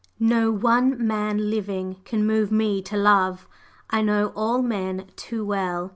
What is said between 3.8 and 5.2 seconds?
I know all men